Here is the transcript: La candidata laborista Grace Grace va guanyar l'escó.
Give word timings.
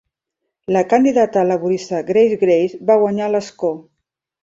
La 0.75 0.87
candidata 0.93 1.45
laborista 1.51 2.01
Grace 2.09 2.43
Grace 2.47 2.83
va 2.91 2.99
guanyar 3.07 3.33
l'escó. 3.37 3.75